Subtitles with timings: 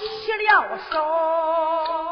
[0.00, 2.09] 起了手。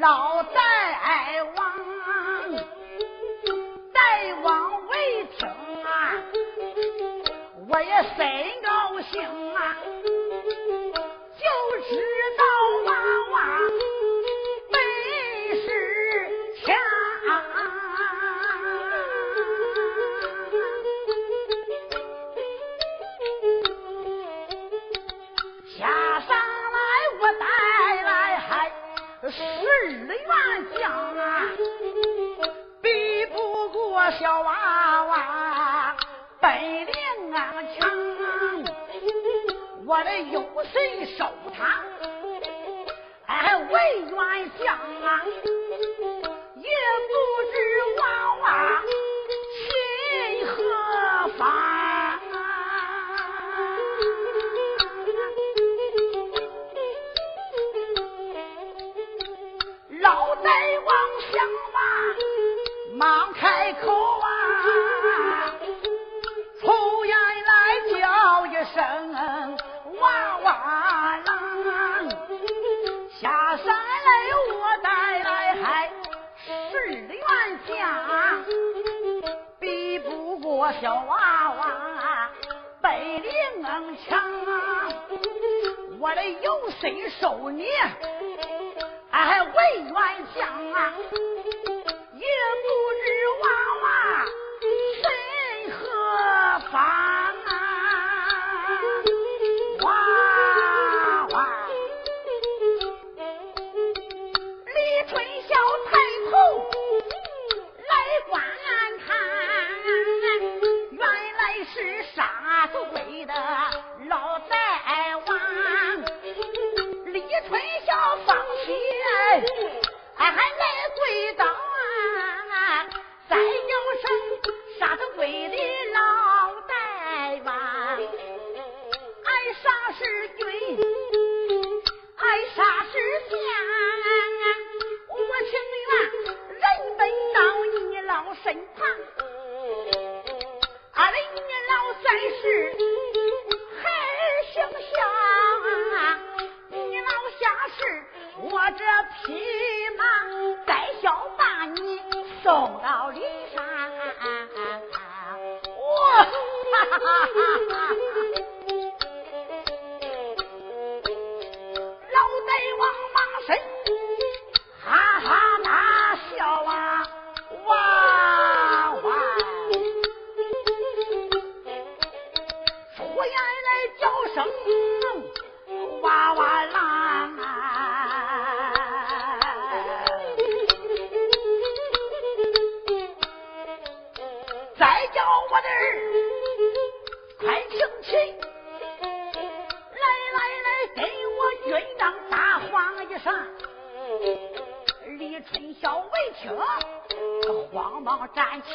[0.00, 2.44] 老戴王啊
[3.92, 6.22] 戴王为廷啊
[7.68, 8.57] 我也深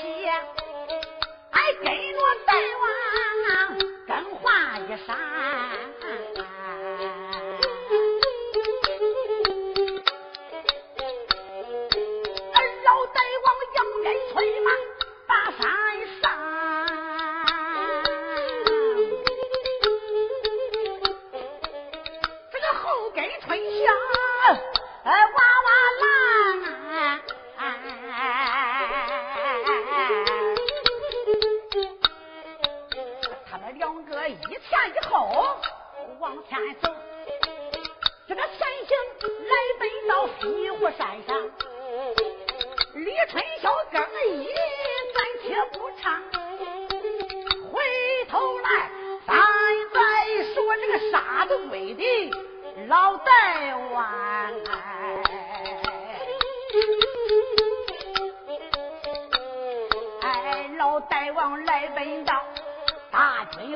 [0.04, 0.62] い。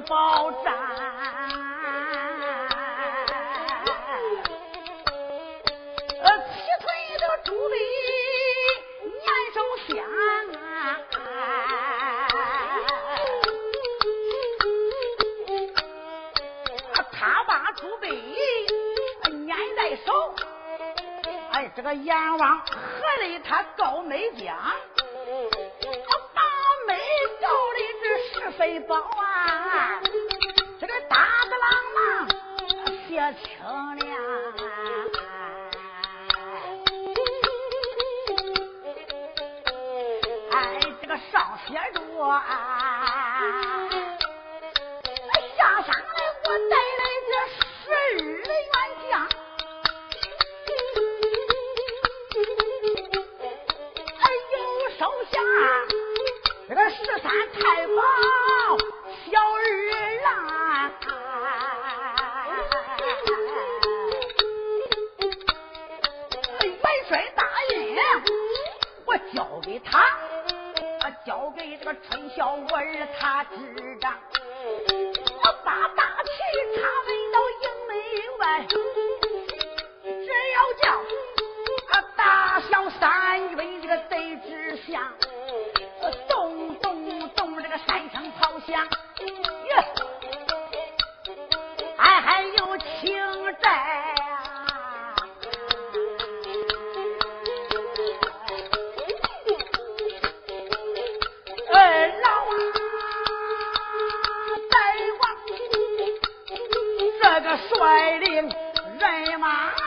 [0.08, 0.87] 爆炸。
[42.30, 43.90] 啊，
[45.58, 46.87] 下山来我带。
[71.88, 74.10] 个春晓文，他知道。
[107.56, 108.50] 率领
[109.00, 109.87] 人马。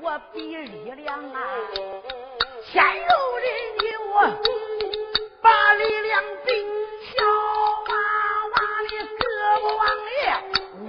[0.00, 1.38] 我比力量啊，
[2.72, 3.46] 先有人
[3.80, 4.14] 给我
[5.40, 6.48] 把力量比
[7.16, 7.92] 小娃
[8.52, 8.54] 娃
[8.90, 9.20] 的胳
[9.60, 10.08] 膊往里，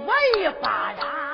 [0.06, 0.66] 我一巴
[0.98, 1.25] 掌。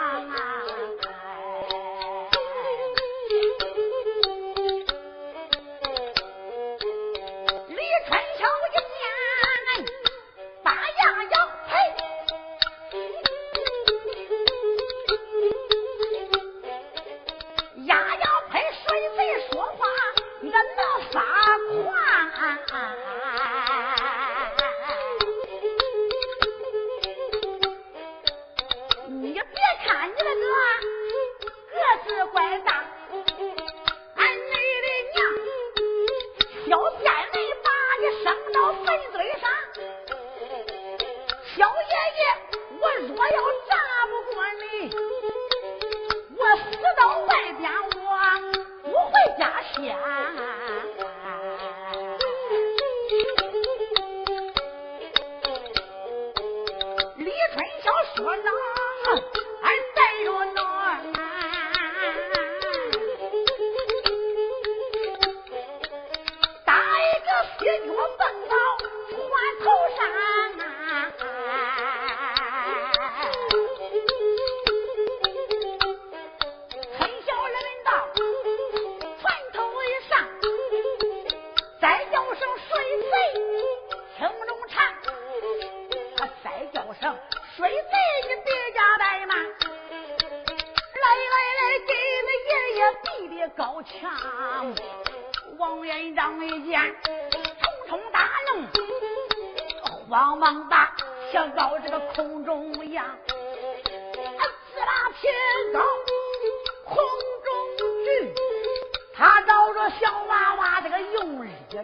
[43.03, 43.62] is way on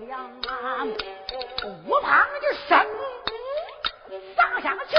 [0.06, 0.88] 两岸
[1.86, 2.86] 我把你的声
[4.36, 4.96] 撒上去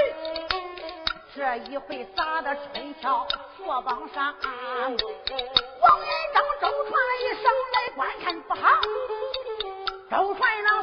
[1.34, 4.44] 这一回撒的春桥佛帮上啊
[4.82, 8.62] 王元璋周传一声来观看不好
[10.10, 10.79] 周传让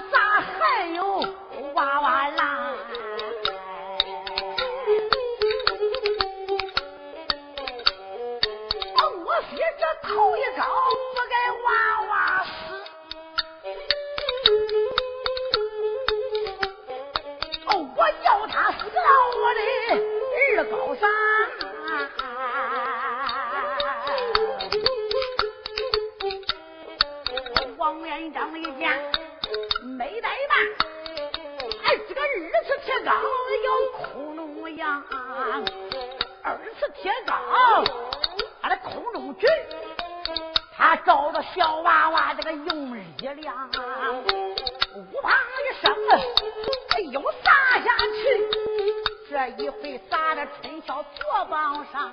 [41.42, 43.70] 小娃娃这个用力量，
[44.94, 45.94] 呜啪一声，
[47.12, 48.20] 又撒下去，
[49.30, 52.12] 这一回撒在春晓左膀上，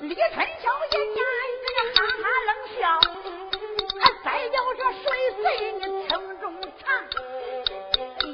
[0.00, 1.24] 李春晓一见，
[1.66, 2.80] 这个哈哈冷笑，
[4.00, 5.04] 还再叫这水
[5.42, 6.44] 贼你听中
[6.78, 6.86] 唱，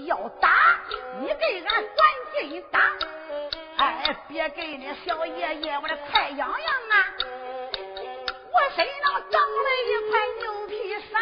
[0.06, 0.44] 要打
[1.20, 1.98] 你给俺还
[2.48, 2.76] 劲打，
[3.78, 3.84] 哎，
[4.28, 6.48] 别给那小爷爷我的太痒痒
[6.90, 6.94] 啊！
[8.56, 10.72] 我身上长了一块牛皮
[11.12, 11.14] 癣，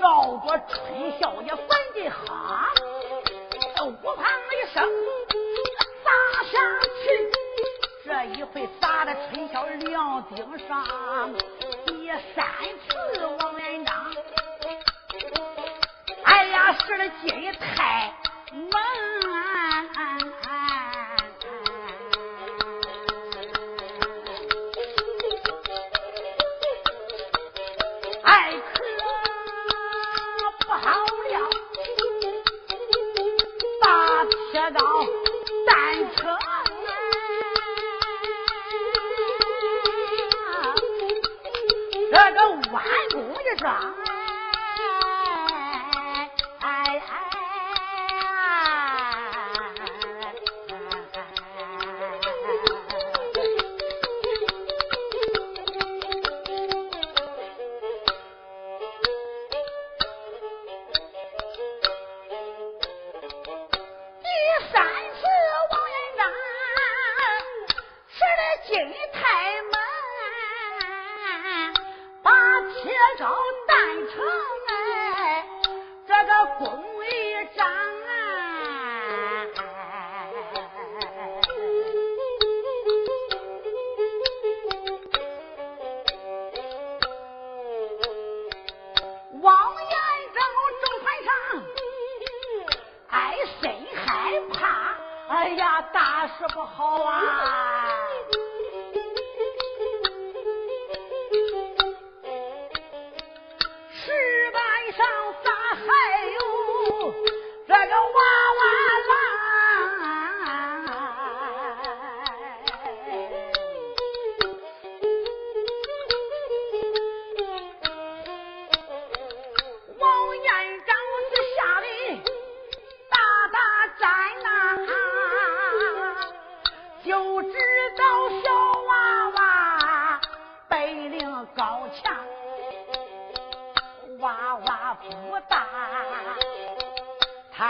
[0.00, 2.72] 照着春晓也管得哈，
[3.82, 4.18] 呜砰
[4.56, 4.82] 一声
[6.04, 6.10] 砸
[6.44, 6.52] 下
[7.02, 7.04] 去，
[8.04, 10.84] 这一回砸在春晓两顶上，
[11.86, 12.44] 第三
[12.88, 13.94] 次王元璋，
[16.24, 18.12] 哎呀，使的劲太
[18.52, 18.89] 猛。
[43.60, 43.99] 上。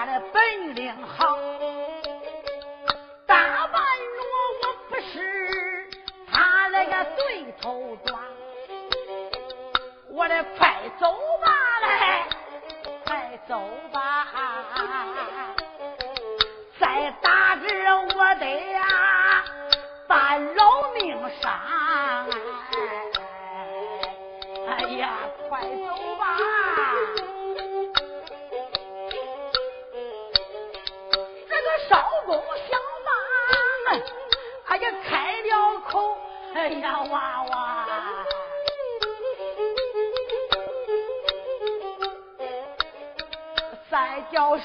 [0.00, 1.36] 他的本领好，
[3.26, 3.82] 打半
[4.16, 4.24] 若
[4.62, 5.90] 我不是
[6.32, 8.18] 他那个对头抓，
[10.08, 11.12] 我的快走
[11.44, 12.24] 吧嘞，
[13.04, 13.60] 快走
[13.92, 14.09] 吧。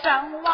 [0.04, 0.45] 上。